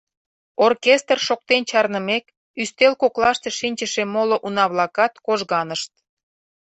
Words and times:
Оркестр 0.67 1.17
шоктен 1.27 1.61
чарнымек, 1.69 2.25
ӱстел 2.61 2.93
коклаште 3.01 3.49
шинчыше 3.59 4.03
моло 4.13 4.37
уна-влакат 4.47 5.13
кожганышт. 5.25 5.91